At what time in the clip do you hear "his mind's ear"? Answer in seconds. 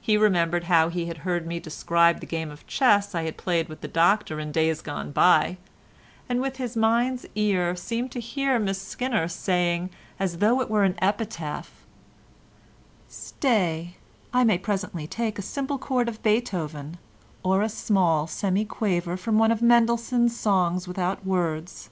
6.56-7.76